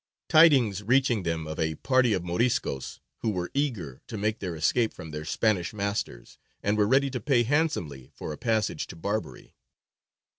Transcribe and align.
Tidings 0.29 0.81
reaching 0.81 1.21
them 1.21 1.45
of 1.45 1.59
a 1.59 1.75
party 1.75 2.13
of 2.13 2.23
Moriscos 2.23 2.99
who 3.19 3.29
were 3.29 3.51
eager 3.53 4.01
to 4.07 4.17
make 4.17 4.39
their 4.39 4.55
escape 4.55 4.93
from 4.95 5.11
their 5.11 5.25
Spanish 5.25 5.75
masters, 5.75 6.39
and 6.63 6.75
were 6.75 6.87
ready 6.87 7.11
to 7.11 7.19
pay 7.19 7.43
handsomely 7.43 8.09
for 8.15 8.33
a 8.33 8.35
passage 8.37 8.87
to 8.87 8.95
Barbary. 8.95 9.53